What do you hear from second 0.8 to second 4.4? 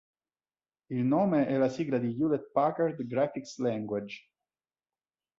Il nome è la sigla di Hewlett-Packard Graphics Language.